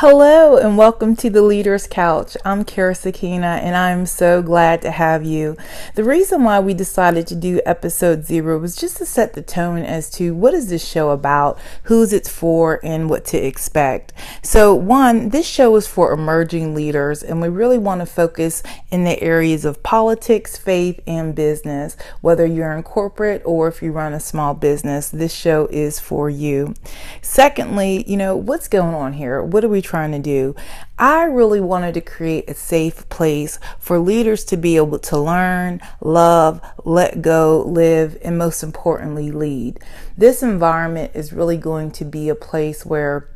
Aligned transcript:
Hello 0.00 0.58
and 0.58 0.76
welcome 0.76 1.16
to 1.16 1.30
the 1.30 1.40
Leaders 1.40 1.86
Couch. 1.86 2.36
I'm 2.44 2.66
Kara 2.66 2.94
Sakina 2.94 3.60
and 3.62 3.74
I'm 3.74 4.04
so 4.04 4.42
glad 4.42 4.82
to 4.82 4.90
have 4.90 5.24
you. 5.24 5.56
The 5.94 6.04
reason 6.04 6.44
why 6.44 6.60
we 6.60 6.74
decided 6.74 7.26
to 7.28 7.34
do 7.34 7.62
episode 7.64 8.26
zero 8.26 8.58
was 8.58 8.76
just 8.76 8.98
to 8.98 9.06
set 9.06 9.32
the 9.32 9.40
tone 9.40 9.78
as 9.78 10.10
to 10.10 10.34
what 10.34 10.52
is 10.52 10.68
this 10.68 10.86
show 10.86 11.12
about, 11.12 11.58
who's 11.84 12.12
it's 12.12 12.28
for, 12.28 12.78
and 12.84 13.08
what 13.08 13.24
to 13.26 13.38
expect. 13.38 14.12
So, 14.42 14.74
one, 14.74 15.30
this 15.30 15.46
show 15.46 15.74
is 15.76 15.86
for 15.86 16.12
emerging 16.12 16.74
leaders 16.74 17.22
and 17.22 17.40
we 17.40 17.48
really 17.48 17.78
want 17.78 18.02
to 18.02 18.06
focus 18.06 18.62
in 18.90 19.04
the 19.04 19.18
areas 19.22 19.64
of 19.64 19.82
politics, 19.82 20.58
faith, 20.58 21.00
and 21.06 21.34
business. 21.34 21.96
Whether 22.20 22.44
you're 22.44 22.72
in 22.72 22.82
corporate 22.82 23.40
or 23.46 23.66
if 23.68 23.80
you 23.80 23.92
run 23.92 24.12
a 24.12 24.20
small 24.20 24.52
business, 24.52 25.08
this 25.08 25.32
show 25.32 25.68
is 25.70 25.98
for 25.98 26.28
you. 26.28 26.74
Secondly, 27.22 28.04
you 28.06 28.18
know, 28.18 28.36
what's 28.36 28.68
going 28.68 28.94
on 28.94 29.14
here? 29.14 29.42
What 29.42 29.64
are 29.64 29.70
we 29.70 29.85
trying 29.86 30.12
to 30.12 30.18
do. 30.18 30.54
I 30.98 31.24
really 31.24 31.60
wanted 31.60 31.94
to 31.94 32.00
create 32.00 32.50
a 32.50 32.54
safe 32.54 33.08
place 33.08 33.58
for 33.78 33.98
leaders 33.98 34.44
to 34.46 34.56
be 34.56 34.76
able 34.76 34.98
to 34.98 35.18
learn, 35.18 35.80
love, 36.00 36.60
let 36.84 37.22
go, 37.22 37.62
live, 37.66 38.18
and 38.22 38.36
most 38.36 38.62
importantly, 38.62 39.30
lead. 39.30 39.78
This 40.18 40.42
environment 40.42 41.12
is 41.14 41.32
really 41.32 41.56
going 41.56 41.90
to 41.92 42.04
be 42.04 42.28
a 42.28 42.34
place 42.34 42.84
where 42.84 43.28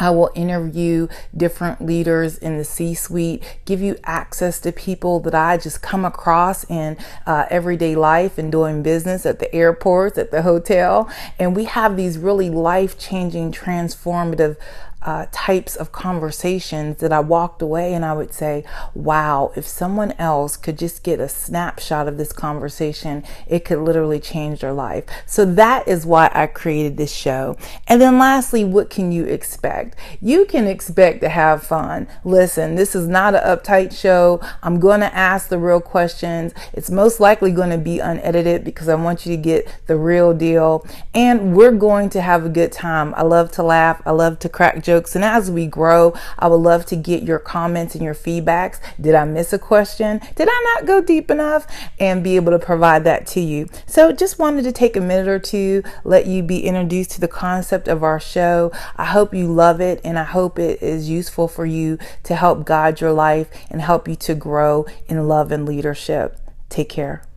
I 0.00 0.10
will 0.10 0.30
interview 0.34 1.08
different 1.36 1.84
leaders 1.84 2.38
in 2.38 2.56
the 2.56 2.64
C 2.64 2.94
suite, 2.94 3.44
give 3.66 3.82
you 3.82 3.98
access 4.02 4.58
to 4.60 4.72
people 4.72 5.20
that 5.20 5.34
I 5.34 5.58
just 5.58 5.82
come 5.82 6.06
across 6.06 6.64
in 6.70 6.96
uh, 7.26 7.44
everyday 7.50 7.94
life 7.94 8.38
and 8.38 8.50
doing 8.50 8.82
business 8.82 9.26
at 9.26 9.40
the 9.40 9.54
airports, 9.54 10.16
at 10.16 10.30
the 10.30 10.40
hotel. 10.40 11.08
And 11.38 11.54
we 11.54 11.64
have 11.66 11.98
these 11.98 12.16
really 12.16 12.48
life 12.48 12.98
changing, 12.98 13.52
transformative 13.52 14.56
uh, 15.02 15.26
types 15.32 15.76
of 15.76 15.92
conversations 15.92 16.98
that 16.98 17.12
I 17.12 17.20
walked 17.20 17.62
away 17.62 17.94
and 17.94 18.04
I 18.04 18.12
would 18.12 18.34
say, 18.34 18.64
wow, 18.94 19.50
if 19.56 19.66
someone 19.66 20.12
else 20.18 20.56
could 20.56 20.78
just 20.78 21.02
get 21.02 21.20
a 21.20 21.28
snapshot 21.28 22.06
of 22.06 22.18
this 22.18 22.32
conversation, 22.32 23.24
it 23.46 23.64
could 23.64 23.78
literally 23.78 24.20
change 24.20 24.60
their 24.60 24.72
life. 24.72 25.04
So 25.24 25.44
that 25.46 25.88
is 25.88 26.04
why 26.04 26.30
I 26.34 26.46
created 26.46 26.98
this 26.98 27.12
show. 27.12 27.56
And 27.88 28.00
then 28.00 28.18
lastly, 28.18 28.62
what 28.64 28.90
can 28.90 29.10
you 29.10 29.24
expect? 29.24 29.96
You 30.20 30.44
can 30.44 30.66
expect 30.66 31.22
to 31.22 31.30
have 31.30 31.62
fun. 31.62 32.06
Listen, 32.22 32.74
this 32.74 32.94
is 32.94 33.08
not 33.08 33.34
an 33.34 33.42
uptight 33.42 33.98
show. 33.98 34.40
I'm 34.62 34.78
going 34.80 35.00
to 35.00 35.14
ask 35.14 35.48
the 35.48 35.58
real 35.58 35.80
questions. 35.80 36.52
It's 36.74 36.90
most 36.90 37.20
likely 37.20 37.52
going 37.52 37.70
to 37.70 37.78
be 37.78 38.00
unedited 38.00 38.64
because 38.64 38.88
I 38.88 38.96
want 38.96 39.24
you 39.24 39.34
to 39.34 39.40
get 39.40 39.66
the 39.86 39.96
real 39.96 40.34
deal. 40.34 40.86
And 41.14 41.56
we're 41.56 41.72
going 41.72 42.10
to 42.10 42.20
have 42.20 42.44
a 42.44 42.50
good 42.50 42.70
time. 42.70 43.14
I 43.16 43.22
love 43.22 43.50
to 43.52 43.62
laugh. 43.62 44.02
I 44.04 44.10
love 44.10 44.38
to 44.40 44.48
crack 44.50 44.82
jokes 44.82 44.89
jokes. 44.90 45.14
And 45.14 45.24
as 45.24 45.50
we 45.50 45.66
grow, 45.66 46.14
I 46.36 46.48
would 46.48 46.56
love 46.56 46.84
to 46.86 46.96
get 46.96 47.22
your 47.22 47.38
comments 47.38 47.94
and 47.94 48.02
your 48.02 48.14
feedbacks. 48.14 48.80
Did 49.00 49.14
I 49.14 49.24
miss 49.24 49.52
a 49.52 49.58
question? 49.58 50.20
Did 50.34 50.48
I 50.50 50.74
not 50.74 50.86
go 50.86 51.00
deep 51.00 51.30
enough? 51.30 51.66
And 52.00 52.24
be 52.24 52.34
able 52.34 52.50
to 52.50 52.58
provide 52.58 53.04
that 53.04 53.26
to 53.28 53.40
you. 53.40 53.68
So 53.86 54.10
just 54.10 54.40
wanted 54.40 54.64
to 54.64 54.72
take 54.72 54.96
a 54.96 55.00
minute 55.00 55.28
or 55.28 55.38
two, 55.38 55.84
let 56.02 56.26
you 56.26 56.42
be 56.42 56.66
introduced 56.66 57.12
to 57.12 57.20
the 57.20 57.28
concept 57.28 57.86
of 57.86 58.02
our 58.02 58.18
show. 58.18 58.72
I 58.96 59.04
hope 59.04 59.32
you 59.32 59.46
love 59.46 59.80
it 59.80 60.00
and 60.02 60.18
I 60.18 60.24
hope 60.24 60.58
it 60.58 60.82
is 60.82 61.08
useful 61.08 61.46
for 61.46 61.66
you 61.66 61.98
to 62.24 62.34
help 62.34 62.64
guide 62.64 63.00
your 63.00 63.12
life 63.12 63.48
and 63.70 63.80
help 63.80 64.08
you 64.08 64.16
to 64.16 64.34
grow 64.34 64.86
in 65.06 65.28
love 65.28 65.52
and 65.52 65.64
leadership. 65.66 66.36
Take 66.68 66.88
care. 66.88 67.29